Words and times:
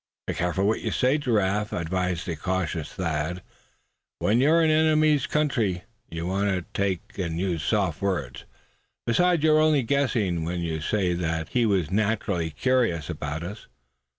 "Be 0.25 0.33
careful 0.33 0.65
what 0.65 0.81
you 0.81 0.89
say, 0.89 1.19
Giraffe," 1.19 1.71
advised 1.73 2.25
the 2.25 2.31
more 2.31 2.37
cautious 2.37 2.91
Thad. 2.91 3.43
"When 4.17 4.39
you're 4.41 4.63
in 4.63 4.69
the 4.69 4.73
enemy's 4.73 5.27
country 5.27 5.83
you 6.09 6.25
want 6.25 6.73
to 6.73 6.97
use 7.15 7.61
soft 7.63 8.01
words. 8.01 8.45
Besides, 9.05 9.43
you're 9.43 9.59
only 9.59 9.83
guessing 9.83 10.43
when 10.43 10.61
you 10.61 10.81
say 10.81 11.13
that. 11.13 11.49
He 11.49 11.67
was 11.67 11.91
naturally 11.91 12.49
curious 12.49 13.11
about 13.11 13.43
us. 13.43 13.67